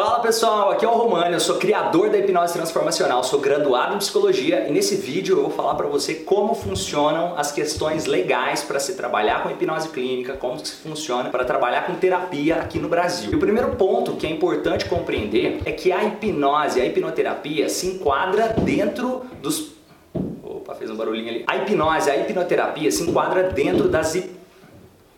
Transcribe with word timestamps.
Fala 0.00 0.20
pessoal, 0.20 0.70
aqui 0.70 0.82
é 0.82 0.88
o 0.88 0.92
Romano, 0.92 1.36
eu 1.36 1.40
sou 1.40 1.56
criador 1.56 2.08
da 2.08 2.16
hipnose 2.16 2.54
transformacional, 2.54 3.22
sou 3.22 3.38
graduado 3.38 3.94
em 3.94 3.98
psicologia 3.98 4.66
e 4.66 4.72
nesse 4.72 4.96
vídeo 4.96 5.36
eu 5.36 5.42
vou 5.42 5.50
falar 5.50 5.74
para 5.74 5.86
você 5.86 6.14
como 6.14 6.54
funcionam 6.54 7.34
as 7.36 7.52
questões 7.52 8.06
legais 8.06 8.62
para 8.62 8.80
se 8.80 8.94
trabalhar 8.94 9.42
com 9.42 9.50
hipnose 9.50 9.90
clínica, 9.90 10.32
como 10.32 10.58
se 10.64 10.76
funciona 10.76 11.28
para 11.28 11.44
trabalhar 11.44 11.84
com 11.84 11.96
terapia 11.96 12.56
aqui 12.56 12.78
no 12.78 12.88
Brasil. 12.88 13.30
E 13.30 13.34
o 13.34 13.38
primeiro 13.38 13.76
ponto 13.76 14.12
que 14.12 14.26
é 14.26 14.30
importante 14.30 14.86
compreender 14.86 15.60
é 15.66 15.72
que 15.72 15.92
a 15.92 16.02
hipnose, 16.02 16.80
a 16.80 16.86
hipnoterapia 16.86 17.68
se 17.68 17.86
enquadra 17.88 18.54
dentro 18.58 19.26
dos 19.42 19.72
Opa, 20.42 20.74
fez 20.76 20.90
um 20.90 20.96
barulhinho 20.96 21.28
ali. 21.28 21.44
A 21.46 21.58
hipnose, 21.58 22.10
a 22.10 22.16
hipnoterapia 22.16 22.90
se 22.90 23.02
enquadra 23.02 23.50
dentro 23.50 23.86
das 23.86 24.14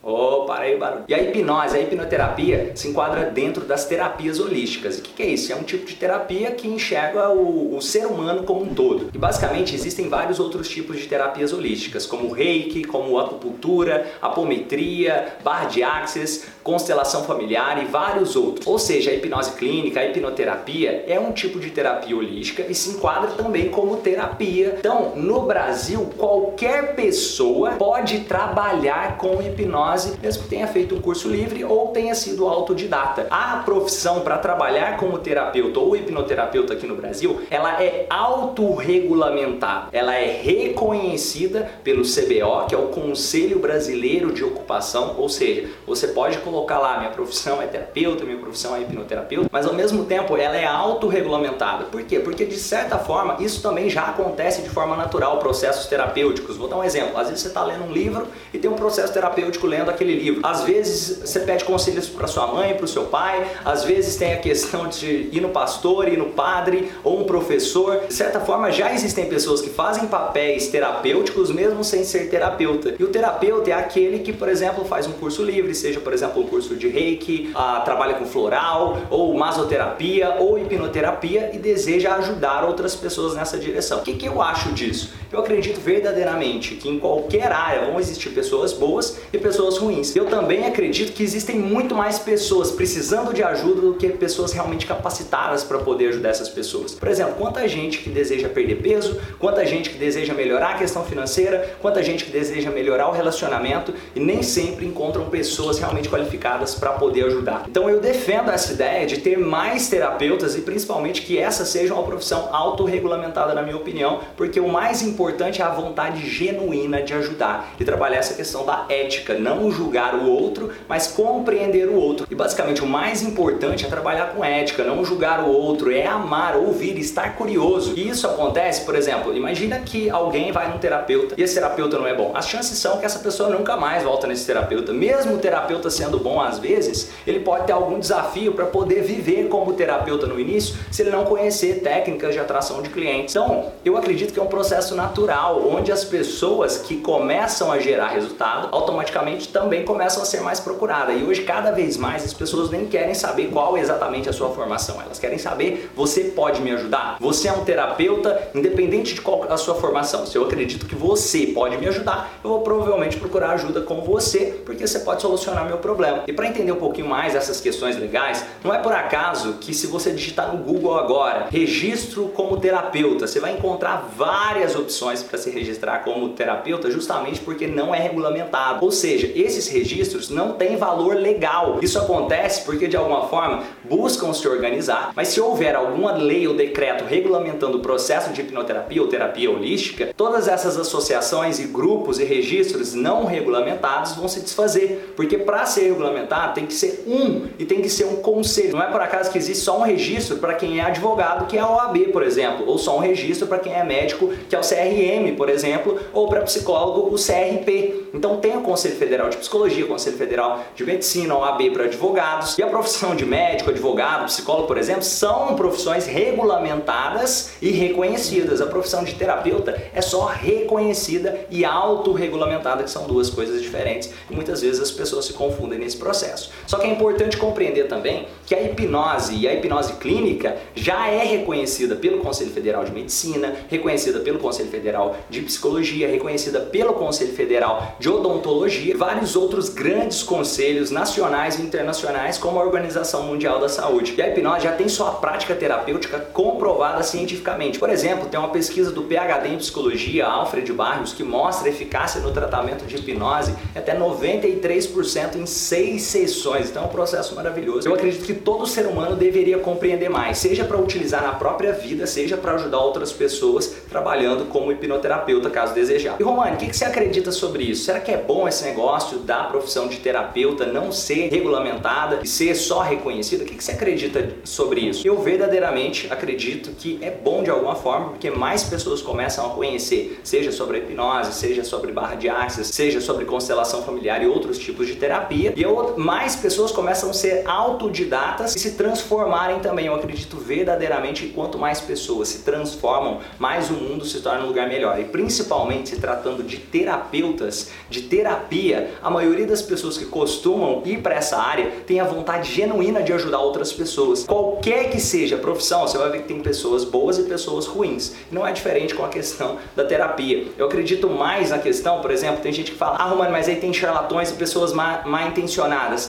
Oh, 0.05 0.43
para 0.45 0.65
aí 0.65 0.75
o 0.75 0.79
barulho. 0.79 1.05
E 1.07 1.13
a 1.13 1.21
hipnose, 1.21 1.77
a 1.77 1.79
hipnoterapia 1.79 2.73
se 2.75 2.89
enquadra 2.89 3.31
dentro 3.31 3.63
das 3.63 3.85
terapias 3.85 4.37
holísticas. 4.37 4.97
E 4.97 4.99
o 4.99 5.03
que, 5.03 5.13
que, 5.13 5.23
é 5.23 5.27
isso? 5.27 5.53
É 5.53 5.55
um 5.55 5.63
tipo 5.63 5.85
de 5.85 5.95
terapia 5.95 6.51
que 6.51 6.67
enxerga 6.67 7.29
o, 7.29 7.77
o, 7.77 7.81
ser 7.81 8.05
humano 8.05 8.43
como 8.43 8.63
um 8.63 8.73
todo. 8.73 9.09
E 9.13 9.17
basicamente 9.17 9.73
existem 9.73 10.09
vários 10.09 10.41
outros 10.41 10.67
tipos 10.67 10.99
de 10.99 11.07
terapias 11.07 11.53
holísticas, 11.53 12.05
como 12.05 12.27
o 12.27 12.33
reiki, 12.33 12.83
como 12.83 13.17
acupuntura, 13.17 14.11
apometria, 14.21 15.37
barra 15.41 15.65
de 15.65 15.81
axis, 15.81 16.47
constelação 16.63 17.23
familiar 17.23 17.83
e 17.83 17.85
vários 17.85 18.35
outros. 18.35 18.65
Ou 18.65 18.79
seja, 18.79 19.11
a 19.11 19.13
hipnose 19.13 19.51
clínica, 19.51 19.99
a 19.99 20.05
hipnoterapia 20.05 21.03
é 21.07 21.19
um 21.19 21.31
tipo 21.31 21.59
de 21.59 21.69
terapia 21.69 22.15
holística 22.15 22.65
e 22.67 22.73
se 22.73 22.91
enquadra 22.91 23.31
também 23.31 23.69
como 23.69 23.97
terapia. 23.97 24.75
Então, 24.79 25.13
no 25.15 25.41
Brasil, 25.41 26.09
qualquer 26.17 26.95
pessoa 26.95 27.71
pode 27.71 28.21
trabalhar 28.21 29.17
com 29.17 29.41
hipnose 29.41 30.13
mesmo 30.21 30.43
que 30.43 30.49
tenha 30.49 30.67
feito 30.67 30.95
um 30.95 31.01
curso 31.01 31.27
livre 31.27 31.63
ou 31.63 31.89
tenha 31.89 32.15
sido 32.15 32.47
autodidata. 32.47 33.27
A 33.29 33.61
profissão 33.65 34.21
para 34.21 34.37
trabalhar 34.37 34.97
como 34.97 35.17
terapeuta 35.19 35.79
ou 35.79 35.95
hipnoterapeuta 35.95 36.73
aqui 36.73 36.87
no 36.87 36.95
Brasil, 36.95 37.41
ela 37.49 37.81
é 37.81 38.05
autorregulamentada. 38.09 39.89
Ela 39.91 40.15
é 40.15 40.41
reconhecida 40.41 41.69
pelo 41.83 42.03
CBO, 42.03 42.67
que 42.67 42.75
é 42.75 42.77
o 42.77 42.87
Conselho 42.87 43.59
Brasileiro 43.59 44.31
de 44.31 44.43
Ocupação, 44.43 45.15
ou 45.17 45.27
seja, 45.29 45.69
você 45.85 46.07
pode 46.07 46.37
lá 46.61 46.99
minha 46.99 47.11
profissão 47.11 47.61
é 47.61 47.67
terapeuta, 47.67 48.23
minha 48.23 48.37
profissão 48.37 48.75
é 48.75 48.81
hipnoterapeuta, 48.81 49.49
mas 49.51 49.65
ao 49.65 49.73
mesmo 49.73 50.05
tempo 50.05 50.37
ela 50.37 50.55
é 50.55 50.65
autorregulamentada. 50.65 51.85
Por 51.85 52.03
quê? 52.03 52.19
Porque 52.19 52.45
de 52.45 52.57
certa 52.57 52.97
forma 52.97 53.37
isso 53.39 53.61
também 53.61 53.89
já 53.89 54.03
acontece 54.03 54.61
de 54.61 54.69
forma 54.69 54.95
natural, 54.95 55.39
processos 55.39 55.85
terapêuticos. 55.87 56.57
Vou 56.57 56.67
dar 56.67 56.77
um 56.77 56.83
exemplo. 56.83 57.17
Às 57.17 57.27
vezes 57.27 57.41
você 57.41 57.47
está 57.47 57.63
lendo 57.63 57.85
um 57.85 57.91
livro 57.91 58.27
e 58.53 58.57
tem 58.57 58.69
um 58.69 58.75
processo 58.75 59.13
terapêutico 59.13 59.67
lendo 59.67 59.89
aquele 59.89 60.13
livro. 60.13 60.41
Às 60.43 60.63
vezes 60.63 61.19
você 61.19 61.39
pede 61.41 61.63
conselhos 61.63 62.07
para 62.07 62.27
sua 62.27 62.47
mãe, 62.47 62.73
para 62.73 62.85
o 62.85 62.87
seu 62.87 63.05
pai, 63.05 63.47
às 63.63 63.83
vezes 63.83 64.15
tem 64.15 64.33
a 64.33 64.37
questão 64.37 64.87
de 64.87 65.29
ir 65.31 65.41
no 65.41 65.49
pastor, 65.49 66.07
ir 66.07 66.17
no 66.17 66.27
padre 66.27 66.91
ou 67.03 67.21
um 67.21 67.23
professor. 67.25 68.01
De 68.07 68.13
certa 68.13 68.39
forma, 68.39 68.71
já 68.71 68.93
existem 68.93 69.25
pessoas 69.25 69.61
que 69.61 69.69
fazem 69.69 70.07
papéis 70.07 70.67
terapêuticos 70.67 71.51
mesmo 71.51 71.83
sem 71.83 72.03
ser 72.03 72.29
terapeuta. 72.29 72.95
E 72.99 73.03
o 73.03 73.07
terapeuta 73.07 73.69
é 73.69 73.73
aquele 73.73 74.19
que, 74.19 74.33
por 74.33 74.49
exemplo, 74.49 74.85
faz 74.85 75.07
um 75.07 75.13
curso 75.13 75.43
livre, 75.43 75.73
seja, 75.73 75.99
por 75.99 76.13
exemplo, 76.13 76.42
um 76.43 76.47
curso 76.47 76.75
de 76.75 76.87
reiki, 76.87 77.51
ah, 77.55 77.81
trabalha 77.83 78.15
com 78.15 78.25
floral, 78.25 78.97
ou 79.09 79.33
masoterapia, 79.33 80.35
ou 80.39 80.59
hipnoterapia 80.59 81.51
e 81.53 81.57
deseja 81.57 82.15
ajudar 82.15 82.63
outras 82.63 82.95
pessoas 82.95 83.35
nessa 83.35 83.57
direção. 83.57 83.99
O 83.99 84.01
que, 84.01 84.13
que 84.13 84.25
eu 84.25 84.41
acho 84.41 84.71
disso? 84.73 85.13
Eu 85.31 85.39
acredito 85.39 85.79
verdadeiramente 85.79 86.75
que 86.75 86.87
em 86.87 86.99
qualquer 86.99 87.51
área 87.51 87.87
vão 87.87 87.99
existir 87.99 88.29
pessoas 88.29 88.71
boas 88.71 89.19
e 89.31 89.37
pessoas 89.39 89.77
ruins. 89.79 90.15
Eu 90.15 90.25
também 90.25 90.67
acredito 90.67 91.13
que 91.13 91.23
existem 91.23 91.57
muito 91.57 91.95
mais 91.95 92.19
pessoas 92.19 92.71
precisando 92.71 93.33
de 93.33 93.41
ajuda 93.41 93.81
do 93.81 93.93
que 93.95 94.09
pessoas 94.09 94.51
realmente 94.51 94.85
capacitadas 94.85 95.63
para 95.63 95.79
poder 95.79 96.09
ajudar 96.09 96.29
essas 96.29 96.49
pessoas. 96.49 96.93
Por 96.93 97.07
exemplo, 97.07 97.33
quanta 97.35 97.67
gente 97.67 97.97
que 97.99 98.09
deseja 98.09 98.47
perder 98.47 98.75
peso, 98.75 99.19
quanta 99.39 99.65
gente 99.65 99.89
que 99.89 99.97
deseja 99.97 100.33
melhorar 100.33 100.75
a 100.75 100.77
questão 100.77 101.03
financeira, 101.03 101.77
quanta 101.81 102.03
gente 102.03 102.25
que 102.25 102.31
deseja 102.31 102.69
melhorar 102.69 103.09
o 103.09 103.11
relacionamento 103.11 103.93
e 104.15 104.19
nem 104.19 104.43
sempre 104.43 104.85
encontram 104.85 105.29
pessoas 105.29 105.79
realmente 105.79 106.09
qualificadas 106.09 106.32
para 106.79 106.93
poder 106.93 107.25
ajudar. 107.25 107.65
Então 107.67 107.89
eu 107.89 107.99
defendo 107.99 108.51
essa 108.51 108.73
ideia 108.73 109.05
de 109.05 109.17
ter 109.17 109.37
mais 109.37 109.89
terapeutas 109.89 110.55
e 110.55 110.61
principalmente 110.61 111.21
que 111.21 111.37
essa 111.37 111.65
seja 111.65 111.93
uma 111.93 112.03
profissão 112.03 112.49
autorregulamentada 112.51 113.53
na 113.53 113.61
minha 113.61 113.77
opinião, 113.77 114.19
porque 114.35 114.59
o 114.59 114.67
mais 114.67 115.01
importante 115.01 115.61
é 115.61 115.65
a 115.65 115.69
vontade 115.69 116.27
genuína 116.29 117.01
de 117.01 117.13
ajudar 117.13 117.73
e 117.79 117.85
trabalhar 117.85 118.17
essa 118.17 118.33
questão 118.33 118.65
da 118.65 118.85
ética, 118.89 119.33
não 119.33 119.71
julgar 119.71 120.15
o 120.15 120.29
outro, 120.29 120.71
mas 120.87 121.07
compreender 121.07 121.87
o 121.87 121.95
outro. 121.95 122.27
E 122.29 122.35
basicamente 122.35 122.83
o 122.83 122.87
mais 122.87 123.21
importante 123.21 123.85
é 123.85 123.89
trabalhar 123.89 124.33
com 124.33 124.43
ética, 124.43 124.83
não 124.83 125.03
julgar 125.03 125.43
o 125.43 125.49
outro, 125.49 125.91
é 125.91 126.05
amar, 126.05 126.55
ouvir, 126.55 126.97
estar 126.97 127.35
curioso. 127.35 127.93
E 127.95 128.09
isso 128.09 128.27
acontece, 128.27 128.85
por 128.85 128.95
exemplo, 128.95 129.35
imagina 129.35 129.79
que 129.79 130.09
alguém 130.09 130.51
vai 130.51 130.69
num 130.69 130.77
terapeuta 130.77 131.35
e 131.37 131.43
esse 131.43 131.55
terapeuta 131.55 131.97
não 131.97 132.07
é 132.07 132.13
bom. 132.13 132.31
As 132.33 132.47
chances 132.47 132.77
são 132.77 132.97
que 132.97 133.05
essa 133.05 133.19
pessoa 133.19 133.49
nunca 133.49 133.75
mais 133.77 134.03
volta 134.03 134.27
nesse 134.27 134.45
terapeuta. 134.45 134.93
Mesmo 134.93 135.35
o 135.35 135.37
terapeuta 135.37 135.89
sendo 135.89 136.19
bom 136.23 136.41
às 136.41 136.57
vezes, 136.57 137.11
ele 137.27 137.41
pode 137.41 137.67
ter 137.67 137.73
algum 137.73 137.99
desafio 137.99 138.53
para 138.53 138.65
poder 138.65 139.03
viver 139.03 139.49
como 139.49 139.73
terapeuta 139.73 140.25
no 140.25 140.39
início, 140.39 140.75
se 140.89 141.01
ele 141.01 141.11
não 141.11 141.25
conhecer 141.25 141.81
técnicas 141.81 142.33
de 142.33 142.39
atração 142.39 142.81
de 142.81 142.89
clientes. 142.89 143.35
Então, 143.35 143.71
eu 143.83 143.97
acredito 143.97 144.33
que 144.33 144.39
é 144.39 144.43
um 144.43 144.47
processo 144.47 144.95
natural, 144.95 145.61
onde 145.67 145.91
as 145.91 146.03
pessoas 146.03 146.77
que 146.77 146.97
começam 146.97 147.71
a 147.71 147.79
gerar 147.79 148.07
resultado 148.07 148.69
automaticamente 148.71 149.49
também 149.49 149.83
começam 149.83 150.23
a 150.23 150.25
ser 150.25 150.41
mais 150.41 150.59
procuradas. 150.59 151.19
E 151.19 151.23
hoje, 151.23 151.43
cada 151.43 151.71
vez 151.71 151.97
mais, 151.97 152.23
as 152.23 152.33
pessoas 152.33 152.69
nem 152.69 152.85
querem 152.85 153.13
saber 153.13 153.47
qual 153.47 153.75
é 153.75 153.81
exatamente 153.81 154.29
a 154.29 154.33
sua 154.33 154.49
formação. 154.49 155.01
Elas 155.01 155.19
querem 155.19 155.37
saber, 155.37 155.91
você 155.95 156.25
pode 156.25 156.61
me 156.61 156.71
ajudar? 156.71 157.17
Você 157.19 157.47
é 157.47 157.53
um 157.53 157.65
terapeuta, 157.65 158.49
independente 158.55 159.13
de 159.15 159.21
qual 159.21 159.43
a 159.49 159.57
sua 159.57 159.75
formação. 159.75 160.25
Se 160.25 160.37
eu 160.37 160.45
acredito 160.45 160.85
que 160.85 160.95
você 160.95 161.47
pode 161.47 161.77
me 161.77 161.87
ajudar, 161.87 162.39
eu 162.43 162.49
vou 162.49 162.61
provavelmente 162.61 163.17
procurar 163.17 163.51
ajuda 163.51 163.81
com 163.81 164.01
você, 164.01 164.61
porque 164.65 164.85
você 164.85 164.99
pode 164.99 165.21
solucionar 165.21 165.65
meu 165.65 165.77
problema. 165.77 166.12
E 166.27 166.33
para 166.33 166.47
entender 166.47 166.71
um 166.71 166.77
pouquinho 166.77 167.07
mais 167.07 167.35
essas 167.35 167.59
questões 167.59 167.97
legais, 167.97 168.45
não 168.63 168.73
é 168.73 168.77
por 168.77 168.93
acaso 168.93 169.53
que 169.59 169.73
se 169.73 169.87
você 169.87 170.11
digitar 170.11 170.53
no 170.53 170.63
Google 170.63 170.97
agora, 170.97 171.47
registro 171.49 172.29
como 172.29 172.57
terapeuta, 172.57 173.27
você 173.27 173.39
vai 173.39 173.53
encontrar 173.53 174.09
várias 174.15 174.75
opções 174.75 175.23
para 175.23 175.37
se 175.37 175.49
registrar 175.49 175.99
como 175.99 176.29
terapeuta, 176.29 176.91
justamente 176.91 177.39
porque 177.39 177.67
não 177.67 177.93
é 177.93 177.99
regulamentado. 177.99 178.83
Ou 178.83 178.91
seja, 178.91 179.31
esses 179.35 179.67
registros 179.67 180.29
não 180.29 180.53
têm 180.53 180.75
valor 180.75 181.15
legal. 181.15 181.79
Isso 181.81 181.97
acontece 181.97 182.63
porque 182.63 182.87
de 182.87 182.97
alguma 182.97 183.27
forma 183.27 183.63
buscam 183.83 184.33
se 184.33 184.47
organizar, 184.47 185.11
mas 185.15 185.29
se 185.29 185.41
houver 185.41 185.75
alguma 185.75 186.11
lei 186.11 186.47
ou 186.47 186.55
decreto 186.55 187.05
regulamentando 187.05 187.77
o 187.77 187.81
processo 187.81 188.31
de 188.31 188.41
hipnoterapia 188.41 189.01
ou 189.01 189.07
terapia 189.07 189.49
holística, 189.49 190.13
todas 190.15 190.47
essas 190.47 190.77
associações 190.77 191.59
e 191.59 191.65
grupos 191.65 192.19
e 192.19 192.23
registros 192.23 192.93
não 192.93 193.25
regulamentados 193.25 194.13
vão 194.13 194.27
se 194.27 194.41
desfazer, 194.41 195.13
porque 195.15 195.37
para 195.37 195.65
ser 195.65 195.83
regulamentado 196.03 196.53
tem 196.53 196.65
que 196.65 196.73
ser 196.73 197.03
um 197.07 197.47
e 197.57 197.65
tem 197.65 197.81
que 197.81 197.89
ser 197.89 198.05
um 198.05 198.17
conselho. 198.17 198.73
Não 198.73 198.83
é 198.83 198.87
por 198.87 199.01
acaso 199.01 199.31
que 199.31 199.37
existe 199.37 199.63
só 199.63 199.79
um 199.79 199.83
registro 199.83 200.37
para 200.37 200.53
quem 200.53 200.79
é 200.79 200.83
advogado, 200.83 201.47
que 201.47 201.57
é 201.57 201.61
a 201.61 201.69
OAB, 201.69 202.11
por 202.11 202.23
exemplo, 202.23 202.67
ou 202.67 202.77
só 202.77 202.97
um 202.97 202.99
registro 202.99 203.47
para 203.47 203.59
quem 203.59 203.73
é 203.73 203.83
médico, 203.83 204.29
que 204.49 204.55
é 204.55 204.59
o 204.59 204.61
CRM, 204.61 205.35
por 205.35 205.49
exemplo, 205.49 205.99
ou 206.11 206.27
para 206.27 206.41
psicólogo, 206.41 207.13
o 207.13 207.15
CRP. 207.15 208.09
Então 208.13 208.37
tem 208.37 208.57
o 208.57 208.61
Conselho 208.61 208.95
Federal 208.95 209.29
de 209.29 209.37
Psicologia, 209.37 209.85
Conselho 209.85 210.17
Federal 210.17 210.63
de 210.75 210.85
Medicina, 210.85 211.35
OAB 211.35 211.71
para 211.71 211.85
advogados. 211.85 212.57
E 212.57 212.63
a 212.63 212.67
profissão 212.67 213.15
de 213.15 213.25
médico, 213.25 213.69
advogado, 213.69 214.25
psicólogo, 214.25 214.67
por 214.67 214.77
exemplo, 214.77 215.03
são 215.03 215.55
profissões 215.55 216.05
regulamentadas 216.05 217.53
e 217.61 217.71
reconhecidas. 217.71 218.61
A 218.61 218.65
profissão 218.65 219.03
de 219.03 219.13
terapeuta 219.15 219.81
é 219.93 220.01
só 220.01 220.25
reconhecida 220.25 221.45
e 221.49 221.65
autorregulamentada, 221.65 222.83
que 222.83 222.89
são 222.89 223.07
duas 223.07 223.29
coisas 223.29 223.61
diferentes. 223.61 224.11
E 224.29 224.33
muitas 224.33 224.61
vezes 224.61 224.81
as 224.81 224.91
pessoas 224.91 225.25
se 225.25 225.33
confundem 225.33 225.79
nesse 225.79 225.92
processo. 225.97 226.51
Só 226.67 226.77
que 226.77 226.87
é 226.87 226.89
importante 226.91 227.37
compreender 227.37 227.87
também 227.87 228.27
que 228.45 228.55
a 228.55 228.61
hipnose 228.61 229.35
e 229.35 229.47
a 229.47 229.53
hipnose 229.53 229.93
clínica 229.93 230.57
já 230.75 231.07
é 231.07 231.23
reconhecida 231.23 231.95
pelo 231.95 232.19
Conselho 232.19 232.51
Federal 232.51 232.83
de 232.83 232.91
Medicina, 232.91 233.55
reconhecida 233.69 234.19
pelo 234.19 234.39
Conselho 234.39 234.69
Federal 234.69 235.15
de 235.29 235.41
Psicologia, 235.41 236.07
reconhecida 236.07 236.59
pelo 236.59 236.93
Conselho 236.93 237.33
Federal 237.33 237.95
de 237.99 238.09
Odontologia, 238.09 238.97
vários 238.97 239.35
outros 239.35 239.69
grandes 239.69 240.23
conselhos 240.23 240.91
nacionais 240.91 241.59
e 241.59 241.61
internacionais, 241.61 242.37
como 242.37 242.59
a 242.59 242.63
Organização 242.63 243.23
Mundial 243.23 243.59
da 243.59 243.69
Saúde. 243.69 244.13
E 244.17 244.21
a 244.21 244.29
hipnose 244.29 244.63
já 244.63 244.71
tem 244.71 244.87
sua 244.87 245.11
prática 245.11 245.55
terapêutica 245.55 246.19
comprovada 246.19 247.03
cientificamente. 247.03 247.79
Por 247.79 247.89
exemplo, 247.89 248.27
tem 248.27 248.39
uma 248.39 248.49
pesquisa 248.49 248.91
do 248.91 249.03
PhD 249.03 249.49
em 249.49 249.57
Psicologia, 249.57 250.25
Alfred 250.25 250.71
Barrios, 250.73 251.13
que 251.13 251.23
mostra 251.23 251.67
a 251.67 251.71
eficácia 251.71 252.21
no 252.21 252.31
tratamento 252.31 252.85
de 252.85 252.95
hipnose 252.95 253.55
até 253.75 253.97
93% 253.97 255.35
em 255.35 255.45
seis 255.73 256.03
sessões, 256.03 256.69
então 256.69 256.83
é 256.83 256.85
um 256.85 256.89
processo 256.89 257.33
maravilhoso. 257.33 257.87
Eu 257.87 257.95
acredito 257.95 258.23
que 258.23 258.35
todo 258.35 258.67
ser 258.67 258.85
humano 258.85 259.15
deveria 259.15 259.57
compreender 259.57 260.07
mais, 260.07 260.37
seja 260.37 260.63
para 260.63 260.77
utilizar 260.77 261.23
na 261.23 261.33
própria 261.33 261.73
vida, 261.73 262.05
seja 262.05 262.37
para 262.37 262.53
ajudar 262.53 262.77
outras 262.77 263.11
pessoas 263.11 263.75
trabalhando 263.89 264.45
como 264.45 264.71
hipnoterapeuta, 264.71 265.49
caso 265.49 265.73
desejar. 265.73 266.17
E 266.19 266.23
Romani, 266.23 266.57
o 266.57 266.59
que, 266.59 266.67
que 266.67 266.77
você 266.77 266.85
acredita 266.85 267.31
sobre 267.31 267.63
isso? 267.63 267.85
Será 267.85 267.99
que 267.99 268.11
é 268.11 268.17
bom 268.17 268.47
esse 268.47 268.63
negócio 268.63 269.17
da 269.17 269.45
profissão 269.45 269.87
de 269.87 269.97
terapeuta 269.97 270.67
não 270.67 270.91
ser 270.91 271.29
regulamentada 271.29 272.19
e 272.23 272.27
ser 272.27 272.53
só 272.53 272.81
reconhecida? 272.81 273.43
O 273.43 273.47
que, 273.47 273.55
que 273.55 273.63
você 273.63 273.71
acredita 273.71 274.29
sobre 274.43 274.81
isso? 274.81 275.07
Eu 275.07 275.23
verdadeiramente 275.23 276.05
acredito 276.11 276.69
que 276.77 276.99
é 277.01 277.09
bom 277.09 277.41
de 277.41 277.49
alguma 277.49 277.73
forma, 277.73 278.09
porque 278.09 278.29
mais 278.29 278.63
pessoas 278.63 279.01
começam 279.01 279.47
a 279.47 279.49
conhecer, 279.49 280.19
seja 280.23 280.51
sobre 280.51 280.77
hipnose, 280.77 281.33
seja 281.33 281.63
sobre 281.63 281.91
barra 281.91 282.13
de 282.13 282.29
axis, 282.29 282.67
seja 282.67 283.01
sobre 283.01 283.25
constelação 283.25 283.81
familiar 283.81 284.21
e 284.21 284.27
outros 284.27 284.59
tipos 284.59 284.85
de 284.85 284.97
terapia, 284.97 285.51
e 285.55 285.62
mais 285.97 286.35
pessoas 286.35 286.71
começam 286.71 287.09
a 287.09 287.13
ser 287.13 287.43
autodidatas 287.47 288.55
e 288.55 288.59
se 288.59 288.71
transformarem 288.71 289.59
também. 289.59 289.85
Eu 289.85 289.95
acredito 289.95 290.37
verdadeiramente 290.37 291.27
que 291.27 291.33
quanto 291.33 291.57
mais 291.57 291.79
pessoas 291.79 292.27
se 292.27 292.39
transformam, 292.39 293.19
mais 293.39 293.69
o 293.69 293.73
mundo 293.73 294.05
se 294.05 294.19
torna 294.21 294.43
um 294.43 294.47
lugar 294.47 294.67
melhor. 294.67 294.99
E 294.99 295.05
principalmente 295.05 295.89
se 295.89 295.99
tratando 295.99 296.43
de 296.43 296.57
terapeutas, 296.57 297.71
de 297.89 298.03
terapia, 298.03 298.91
a 299.01 299.09
maioria 299.09 299.45
das 299.45 299.61
pessoas 299.61 299.97
que 299.97 300.05
costumam 300.05 300.81
ir 300.85 301.01
para 301.01 301.15
essa 301.15 301.37
área 301.37 301.71
tem 301.85 301.99
a 301.99 302.03
vontade 302.03 302.51
genuína 302.51 303.01
de 303.01 303.13
ajudar 303.13 303.39
outras 303.39 303.71
pessoas. 303.71 304.25
Qualquer 304.25 304.89
que 304.89 304.99
seja 304.99 305.35
a 305.35 305.39
profissão, 305.39 305.87
você 305.87 305.97
vai 305.97 306.09
ver 306.09 306.21
que 306.23 306.27
tem 306.27 306.41
pessoas 306.41 306.83
boas 306.83 307.17
e 307.17 307.23
pessoas 307.23 307.65
ruins. 307.65 308.15
Não 308.31 308.45
é 308.45 308.51
diferente 308.51 308.93
com 308.93 309.03
a 309.05 309.09
questão 309.09 309.57
da 309.75 309.83
terapia. 309.83 310.47
Eu 310.57 310.65
acredito 310.65 311.09
mais 311.09 311.51
na 311.51 311.59
questão, 311.59 312.01
por 312.01 312.11
exemplo, 312.11 312.41
tem 312.41 312.51
gente 312.51 312.71
que 312.71 312.77
fala, 312.77 312.97
ah, 312.97 313.05
Romano, 313.05 313.31
mas 313.31 313.47
aí 313.47 313.55
tem 313.55 313.73
charlatões 313.73 314.29
e 314.31 314.33
pessoas 314.33 314.73
mal 314.73 315.27
intencionadas. 315.27 315.52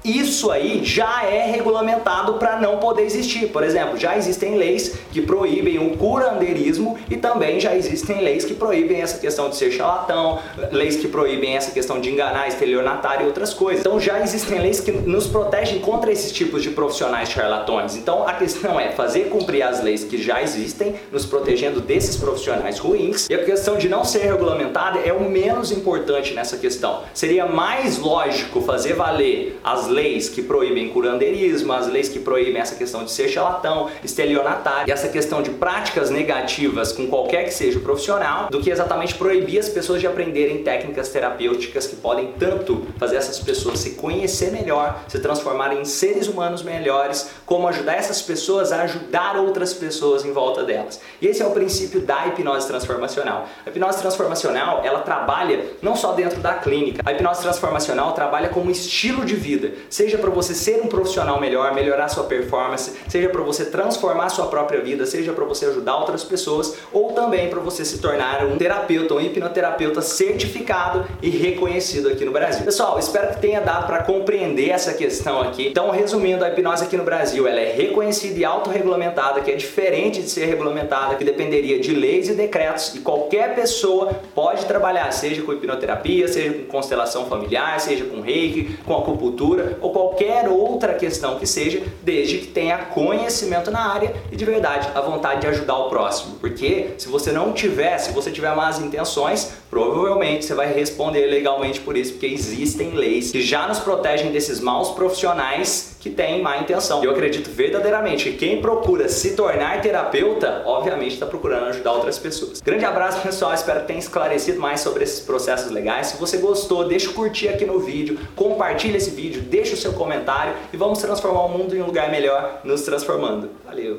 Isso 0.04 0.50
aí 0.50 0.84
já 0.84 1.24
é 1.24 1.50
regulamentado 1.50 2.34
para 2.34 2.60
não 2.60 2.78
poder 2.78 3.02
existir. 3.02 3.48
Por 3.48 3.62
exemplo, 3.62 3.96
já 3.96 4.16
existem 4.16 4.56
leis 4.56 4.96
que 5.12 5.20
proíbem 5.22 5.78
o 5.78 5.96
curandeirismo 5.96 6.98
e 7.10 7.16
também 7.16 7.60
já 7.60 7.74
existem 7.74 8.22
leis 8.22 8.44
que 8.44 8.54
proíbem 8.54 9.00
essa 9.00 9.18
questão 9.18 9.48
de 9.48 9.56
ser 9.56 9.70
charlatão, 9.70 10.38
leis 10.70 10.96
que 10.96 11.08
proíbem 11.08 11.56
essa 11.56 11.70
questão 11.70 12.00
de 12.00 12.10
enganar, 12.10 12.48
estelionatário 12.48 13.24
e 13.24 13.26
outras 13.26 13.52
coisas. 13.52 13.80
Então 13.80 13.98
já 14.00 14.20
existem 14.20 14.58
leis 14.58 14.80
que 14.80 14.92
nos 14.92 15.26
protegem 15.26 15.78
contra 15.80 16.10
esses 16.12 16.32
tipos 16.32 16.62
de 16.62 16.70
profissionais 16.70 17.28
charlatões. 17.28 17.96
Então 17.96 18.26
a 18.26 18.32
questão 18.34 18.78
é 18.78 18.90
fazer 18.90 19.28
cumprir 19.28 19.62
as 19.62 19.82
leis 19.82 20.04
que 20.04 20.22
já 20.22 20.42
existem, 20.42 20.94
nos 21.10 21.26
protegendo 21.26 21.80
desses 21.80 22.16
profissionais 22.16 22.78
ruins, 22.78 23.28
e 23.28 23.34
a 23.34 23.44
questão 23.44 23.76
de 23.76 23.88
não 23.88 24.04
ser 24.04 24.20
regulamentada 24.20 24.98
é 24.98 25.12
o 25.12 25.28
menos 25.28 25.70
importante 25.72 26.34
nessa 26.34 26.56
questão. 26.56 27.02
Seria 27.12 27.46
mais 27.46 27.98
lógico 27.98 28.60
fazer 28.60 28.94
valer 28.94 29.33
as 29.62 29.88
leis 29.88 30.28
que 30.28 30.42
proíbem 30.42 30.90
curandeirismo, 30.90 31.72
as 31.72 31.86
leis 31.86 32.08
que 32.08 32.18
proíbem 32.18 32.60
essa 32.60 32.74
questão 32.74 33.04
de 33.04 33.10
ser 33.10 33.28
charlatão, 33.28 33.90
estelionatário, 34.02 34.88
e 34.88 34.92
essa 34.92 35.08
questão 35.08 35.42
de 35.42 35.50
práticas 35.50 36.10
negativas 36.10 36.92
com 36.92 37.06
qualquer 37.06 37.44
que 37.44 37.54
seja 37.54 37.78
o 37.78 37.82
profissional, 37.82 38.48
do 38.50 38.60
que 38.60 38.70
exatamente 38.70 39.14
proibir 39.14 39.58
as 39.58 39.68
pessoas 39.68 40.00
de 40.00 40.06
aprenderem 40.06 40.62
técnicas 40.62 41.08
terapêuticas 41.08 41.86
que 41.86 41.96
podem 41.96 42.32
tanto 42.38 42.86
fazer 42.98 43.16
essas 43.16 43.38
pessoas 43.38 43.78
se 43.78 43.90
conhecer 43.90 44.50
melhor, 44.50 45.02
se 45.08 45.18
transformarem 45.18 45.80
em 45.80 45.84
seres 45.84 46.28
humanos 46.28 46.62
melhores, 46.62 47.30
como 47.46 47.68
ajudar 47.68 47.94
essas 47.94 48.22
pessoas 48.22 48.72
a 48.72 48.82
ajudar 48.82 49.36
outras 49.36 49.72
pessoas 49.72 50.24
em 50.24 50.32
volta 50.32 50.62
delas. 50.62 51.00
E 51.20 51.26
esse 51.26 51.42
é 51.42 51.46
o 51.46 51.50
princípio 51.50 52.00
da 52.00 52.26
hipnose 52.26 52.66
transformacional. 52.66 53.48
A 53.64 53.70
hipnose 53.70 53.98
transformacional, 53.98 54.82
ela 54.84 55.00
trabalha 55.00 55.64
não 55.82 55.96
só 55.96 56.12
dentro 56.12 56.40
da 56.40 56.54
clínica. 56.54 57.02
A 57.04 57.12
hipnose 57.12 57.42
transformacional 57.42 58.12
trabalha 58.12 58.48
como 58.48 58.70
estilo 58.70 59.23
de 59.24 59.34
vida, 59.34 59.72
seja 59.88 60.18
para 60.18 60.30
você 60.30 60.54
ser 60.54 60.80
um 60.82 60.86
profissional 60.86 61.40
melhor, 61.40 61.74
melhorar 61.74 62.08
sua 62.08 62.24
performance, 62.24 62.92
seja 63.08 63.28
para 63.28 63.42
você 63.42 63.64
transformar 63.66 64.28
sua 64.28 64.46
própria 64.46 64.80
vida, 64.80 65.06
seja 65.06 65.32
para 65.32 65.44
você 65.44 65.66
ajudar 65.66 65.96
outras 65.96 66.24
pessoas 66.24 66.76
ou 66.92 67.12
também 67.12 67.48
para 67.48 67.60
você 67.60 67.84
se 67.84 67.98
tornar 67.98 68.44
um 68.44 68.56
terapeuta, 68.56 69.14
um 69.14 69.20
hipnoterapeuta 69.20 70.02
certificado 70.02 71.06
e 71.22 71.30
reconhecido 71.30 72.08
aqui 72.08 72.24
no 72.24 72.32
Brasil. 72.32 72.64
Pessoal, 72.64 72.98
espero 72.98 73.34
que 73.34 73.40
tenha 73.40 73.60
dado 73.60 73.86
para 73.86 74.02
compreender 74.02 74.70
essa 74.70 74.92
questão 74.94 75.40
aqui. 75.40 75.68
Então, 75.68 75.90
resumindo, 75.90 76.44
a 76.44 76.48
hipnose 76.48 76.84
aqui 76.84 76.96
no 76.96 77.04
Brasil, 77.04 77.46
ela 77.46 77.60
é 77.60 77.72
reconhecida 77.72 78.38
e 78.38 78.44
autorregulamentada, 78.44 79.40
que 79.40 79.50
é 79.50 79.56
diferente 79.56 80.22
de 80.22 80.28
ser 80.28 80.46
regulamentada, 80.46 81.14
que 81.16 81.24
dependeria 81.24 81.78
de 81.80 81.94
leis 81.94 82.28
e 82.28 82.34
decretos 82.34 82.94
e 82.94 83.00
qualquer 83.00 83.54
pessoa 83.54 84.12
pode 84.34 84.64
trabalhar, 84.66 85.10
seja 85.12 85.42
com 85.42 85.52
hipnoterapia, 85.52 86.28
seja 86.28 86.52
com 86.52 86.64
constelação 86.64 87.26
familiar, 87.26 87.80
seja 87.80 88.04
com 88.04 88.20
reiki, 88.20 88.76
com 88.84 88.92
acupuntura 89.14 89.78
ou 89.80 89.90
qualquer 89.90 90.48
outra 90.48 90.94
questão 90.94 91.38
que 91.38 91.46
seja, 91.46 91.82
desde 92.02 92.38
que 92.38 92.46
tenha 92.48 92.78
conhecimento 92.78 93.70
na 93.70 93.92
área 93.92 94.14
e 94.30 94.36
de 94.36 94.44
verdade 94.44 94.88
a 94.94 95.00
vontade 95.00 95.42
de 95.42 95.46
ajudar 95.46 95.76
o 95.78 95.88
próximo. 95.88 96.36
Porque 96.40 96.90
se 96.98 97.08
você 97.08 97.32
não 97.32 97.52
tiver, 97.52 97.98
se 97.98 98.12
você 98.12 98.30
tiver 98.30 98.54
más 98.54 98.78
intenções, 98.78 99.52
provavelmente 99.70 100.44
você 100.44 100.54
vai 100.54 100.72
responder 100.72 101.26
legalmente 101.26 101.80
por 101.80 101.96
isso, 101.96 102.12
porque 102.12 102.26
existem 102.26 102.92
leis 102.92 103.30
que 103.30 103.40
já 103.40 103.66
nos 103.66 103.78
protegem 103.78 104.30
desses 104.30 104.60
maus 104.60 104.90
profissionais 104.90 105.93
que 106.04 106.10
têm 106.10 106.42
má 106.42 106.58
intenção. 106.58 107.02
Eu 107.02 107.12
acredito 107.12 107.50
verdadeiramente 107.50 108.30
que 108.30 108.36
quem 108.36 108.60
procura 108.60 109.08
se 109.08 109.34
tornar 109.34 109.80
terapeuta, 109.80 110.62
obviamente 110.66 111.14
está 111.14 111.24
procurando 111.24 111.64
ajudar 111.68 111.92
outras 111.92 112.18
pessoas. 112.18 112.60
Grande 112.60 112.84
abraço, 112.84 113.22
pessoal. 113.22 113.54
Espero 113.54 113.80
que 113.80 113.86
tenha 113.86 113.98
esclarecido 113.98 114.60
mais 114.60 114.82
sobre 114.82 115.02
esses 115.02 115.20
processos 115.20 115.70
legais. 115.70 116.08
Se 116.08 116.18
você 116.18 116.36
gostou, 116.36 116.86
deixa 116.86 117.08
o 117.08 117.14
curtir 117.14 117.48
aqui 117.48 117.64
no 117.64 117.78
vídeo, 117.78 118.18
compartilha 118.36 118.98
esse 118.98 119.08
vídeo, 119.12 119.40
deixa 119.40 119.72
o 119.72 119.78
seu 119.78 119.94
comentário 119.94 120.52
e 120.74 120.76
vamos 120.76 120.98
transformar 120.98 121.46
o 121.46 121.48
mundo 121.48 121.74
em 121.74 121.80
um 121.80 121.86
lugar 121.86 122.10
melhor, 122.10 122.60
nos 122.64 122.82
transformando. 122.82 123.48
Valeu! 123.64 123.92